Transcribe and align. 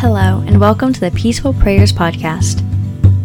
Hello, 0.00 0.42
and 0.46 0.58
welcome 0.58 0.94
to 0.94 1.00
the 1.00 1.10
Peaceful 1.10 1.52
Prayers 1.52 1.92
Podcast. 1.92 2.64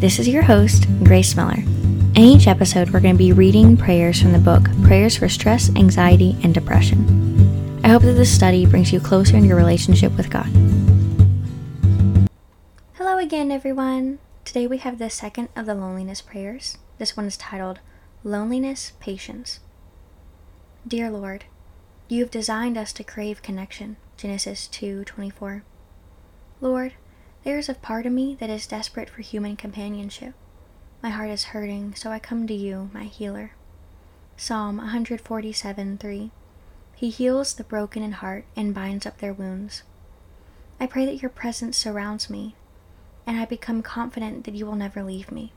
This 0.02 0.20
is 0.20 0.28
your 0.28 0.44
host, 0.44 0.86
Grace 1.06 1.34
Miller. 1.34 1.60
In 1.60 2.18
each 2.18 2.48
episode, 2.48 2.90
we're 2.90 3.00
going 3.00 3.16
to 3.16 3.18
be 3.18 3.32
reading 3.32 3.78
prayers 3.78 4.22
from 4.22 4.34
the 4.34 4.40
book 4.40 4.68
Prayers 4.84 5.16
for 5.16 5.30
Stress, 5.30 5.74
Anxiety, 5.78 6.36
and 6.44 6.54
Depression. 6.54 7.80
I 7.82 7.88
hope 7.88 8.02
that 8.02 8.16
this 8.16 8.30
study 8.30 8.66
brings 8.66 8.92
you 8.92 9.00
closer 9.00 9.38
in 9.38 9.46
your 9.46 9.56
relationship 9.56 10.18
with 10.18 10.30
God. 10.30 10.48
Hello 12.96 13.20
again, 13.20 13.54
everyone. 13.54 14.20
Today 14.44 14.68
we 14.68 14.80
have 14.80 15.00
the 15.00 15.10
second 15.10 15.48
of 15.56 15.68
the 15.68 15.76
loneliness 15.76 16.20
prayers. 16.20 16.78
This 16.98 17.16
one 17.16 17.26
is 17.26 17.38
titled 17.38 17.80
Loneliness 18.26 18.92
Patience. 19.00 19.62
Dear 20.86 21.10
Lord, 21.10 21.46
you 22.10 22.20
have 22.20 22.32
designed 22.32 22.78
us 22.78 22.92
to 22.92 23.06
crave 23.06 23.42
connection. 23.42 23.96
Genesis 24.18 24.68
2:24. 24.68 25.64
Lord, 26.62 26.94
there 27.44 27.58
is 27.58 27.68
a 27.68 27.74
part 27.76 28.06
of 28.06 28.14
me 28.14 28.36
that 28.40 28.50
is 28.50 28.66
desperate 28.66 29.10
for 29.10 29.22
human 29.22 29.58
companionship. 29.58 30.34
My 31.04 31.10
heart 31.10 31.30
is 31.30 31.46
hurting, 31.46 31.96
so 31.96 32.12
I 32.12 32.18
come 32.18 32.48
to 32.48 32.54
you, 32.54 32.90
my 32.94 33.04
healer. 33.04 33.52
Psalm 34.38 34.80
147:3. 34.80 36.32
He 36.96 37.10
heals 37.10 37.54
the 37.54 37.66
broken 37.66 38.02
in 38.02 38.14
heart 38.14 38.46
and 38.56 38.74
binds 38.74 39.06
up 39.06 39.18
their 39.18 39.34
wounds. 39.34 39.84
I 40.80 40.88
pray 40.88 41.06
that 41.06 41.22
your 41.22 41.30
presence 41.30 41.78
surrounds 41.78 42.30
me, 42.30 42.56
and 43.28 43.38
I 43.38 43.44
become 43.46 43.82
confident 43.82 44.46
that 44.46 44.56
you 44.56 44.66
will 44.66 44.76
never 44.76 45.04
leave 45.04 45.34
me. 45.34 45.52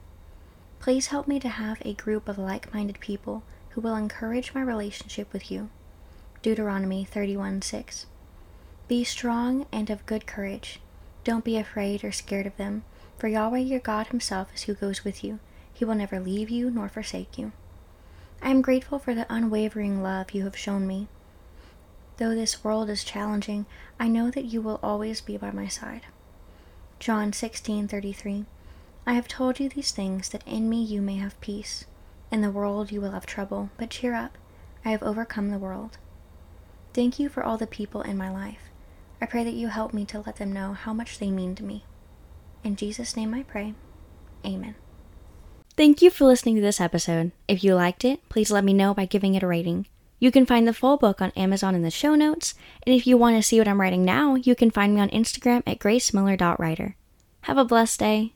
Please 0.80 1.06
help 1.08 1.28
me 1.28 1.38
to 1.38 1.48
have 1.48 1.78
a 1.82 1.94
group 1.94 2.28
of 2.28 2.38
like 2.38 2.74
minded 2.74 2.98
people 2.98 3.44
who 3.70 3.80
will 3.80 3.94
encourage 3.94 4.52
my 4.52 4.62
relationship 4.62 5.32
with 5.32 5.48
you. 5.48 5.70
Deuteronomy 6.42 7.04
31 7.04 7.62
6. 7.62 8.06
Be 8.88 9.04
strong 9.04 9.66
and 9.70 9.90
of 9.90 10.04
good 10.04 10.26
courage. 10.26 10.80
Don't 11.28 11.44
be 11.44 11.58
afraid 11.58 12.04
or 12.04 12.10
scared 12.10 12.46
of 12.46 12.56
them, 12.56 12.84
for 13.18 13.28
Yahweh 13.28 13.58
your 13.58 13.80
God 13.80 14.06
Himself 14.06 14.48
is 14.54 14.62
who 14.62 14.72
goes 14.72 15.04
with 15.04 15.22
you. 15.22 15.40
He 15.74 15.84
will 15.84 15.94
never 15.94 16.18
leave 16.18 16.48
you 16.48 16.70
nor 16.70 16.88
forsake 16.88 17.36
you. 17.36 17.52
I 18.40 18.48
am 18.48 18.62
grateful 18.62 18.98
for 18.98 19.14
the 19.14 19.26
unwavering 19.28 20.02
love 20.02 20.30
you 20.30 20.44
have 20.44 20.56
shown 20.56 20.86
me. 20.86 21.06
Though 22.16 22.34
this 22.34 22.64
world 22.64 22.88
is 22.88 23.04
challenging, 23.04 23.66
I 24.00 24.08
know 24.08 24.30
that 24.30 24.46
you 24.46 24.62
will 24.62 24.80
always 24.82 25.20
be 25.20 25.36
by 25.36 25.50
my 25.50 25.68
side. 25.68 26.06
John 26.98 27.32
16:33 27.32 28.46
I 29.06 29.12
have 29.12 29.28
told 29.28 29.60
you 29.60 29.68
these 29.68 29.90
things 29.90 30.30
that 30.30 30.48
in 30.48 30.70
me 30.70 30.82
you 30.82 31.02
may 31.02 31.16
have 31.16 31.38
peace. 31.42 31.84
In 32.32 32.40
the 32.40 32.50
world 32.50 32.90
you 32.90 33.02
will 33.02 33.10
have 33.10 33.26
trouble, 33.26 33.68
but 33.76 33.90
cheer 33.90 34.14
up. 34.14 34.38
I 34.82 34.92
have 34.92 35.02
overcome 35.02 35.50
the 35.50 35.58
world. 35.58 35.98
Thank 36.94 37.18
you 37.18 37.28
for 37.28 37.44
all 37.44 37.58
the 37.58 37.66
people 37.66 38.00
in 38.00 38.16
my 38.16 38.30
life. 38.30 38.67
I 39.20 39.26
pray 39.26 39.44
that 39.44 39.54
you 39.54 39.68
help 39.68 39.92
me 39.92 40.04
to 40.06 40.20
let 40.20 40.36
them 40.36 40.52
know 40.52 40.72
how 40.72 40.92
much 40.92 41.18
they 41.18 41.30
mean 41.30 41.54
to 41.56 41.64
me. 41.64 41.84
In 42.62 42.76
Jesus' 42.76 43.16
name 43.16 43.34
I 43.34 43.42
pray. 43.42 43.74
Amen. 44.44 44.74
Thank 45.76 46.02
you 46.02 46.10
for 46.10 46.24
listening 46.24 46.56
to 46.56 46.60
this 46.60 46.80
episode. 46.80 47.32
If 47.46 47.62
you 47.62 47.74
liked 47.74 48.04
it, 48.04 48.28
please 48.28 48.50
let 48.50 48.64
me 48.64 48.72
know 48.72 48.94
by 48.94 49.06
giving 49.06 49.34
it 49.34 49.42
a 49.42 49.46
rating. 49.46 49.86
You 50.18 50.32
can 50.32 50.46
find 50.46 50.66
the 50.66 50.74
full 50.74 50.96
book 50.96 51.22
on 51.22 51.30
Amazon 51.36 51.76
in 51.76 51.82
the 51.82 51.90
show 51.90 52.16
notes, 52.16 52.54
and 52.84 52.94
if 52.94 53.06
you 53.06 53.16
want 53.16 53.36
to 53.36 53.42
see 53.42 53.58
what 53.58 53.68
I'm 53.68 53.80
writing 53.80 54.04
now, 54.04 54.34
you 54.34 54.56
can 54.56 54.72
find 54.72 54.94
me 54.94 55.00
on 55.00 55.10
Instagram 55.10 55.62
at 55.66 55.78
gracemiller.writer. 55.78 56.96
Have 57.42 57.58
a 57.58 57.64
blessed 57.64 58.00
day. 58.00 58.32